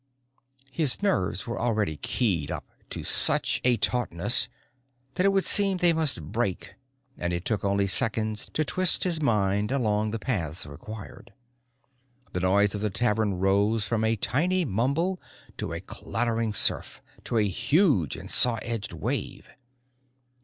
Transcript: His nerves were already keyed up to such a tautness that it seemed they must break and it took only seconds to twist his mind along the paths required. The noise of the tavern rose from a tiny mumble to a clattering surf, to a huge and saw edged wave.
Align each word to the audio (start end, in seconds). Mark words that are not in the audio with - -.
His 0.71 1.03
nerves 1.03 1.45
were 1.45 1.59
already 1.59 1.95
keyed 1.95 2.49
up 2.49 2.65
to 2.89 3.03
such 3.03 3.61
a 3.63 3.77
tautness 3.77 4.49
that 5.13 5.27
it 5.31 5.45
seemed 5.45 5.79
they 5.79 5.93
must 5.93 6.23
break 6.31 6.73
and 7.19 7.31
it 7.31 7.45
took 7.45 7.63
only 7.63 7.85
seconds 7.85 8.49
to 8.53 8.65
twist 8.65 9.03
his 9.03 9.21
mind 9.21 9.71
along 9.71 10.09
the 10.09 10.17
paths 10.17 10.65
required. 10.65 11.33
The 12.33 12.39
noise 12.39 12.73
of 12.73 12.81
the 12.81 12.89
tavern 12.89 13.35
rose 13.35 13.87
from 13.87 14.03
a 14.03 14.15
tiny 14.15 14.65
mumble 14.65 15.21
to 15.57 15.71
a 15.71 15.79
clattering 15.79 16.51
surf, 16.53 16.99
to 17.25 17.37
a 17.37 17.47
huge 17.47 18.15
and 18.15 18.27
saw 18.31 18.57
edged 18.63 18.93
wave. 18.93 19.49